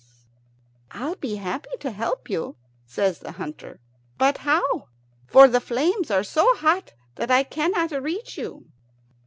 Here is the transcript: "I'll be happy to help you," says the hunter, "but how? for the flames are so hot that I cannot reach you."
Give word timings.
"I'll 0.89 1.13
be 1.13 1.35
happy 1.35 1.77
to 1.81 1.91
help 1.91 2.27
you," 2.27 2.55
says 2.87 3.19
the 3.19 3.33
hunter, 3.33 3.79
"but 4.17 4.39
how? 4.39 4.87
for 5.27 5.47
the 5.47 5.61
flames 5.61 6.09
are 6.09 6.23
so 6.23 6.55
hot 6.55 6.93
that 7.17 7.29
I 7.29 7.43
cannot 7.43 7.91
reach 7.91 8.35
you." 8.35 8.65